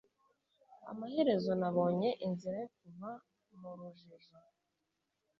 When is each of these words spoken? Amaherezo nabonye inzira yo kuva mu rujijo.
Amaherezo 0.91 1.51
nabonye 1.61 2.09
inzira 2.27 2.55
yo 2.61 2.67
kuva 2.77 3.09
mu 3.59 3.69
rujijo. 3.77 4.35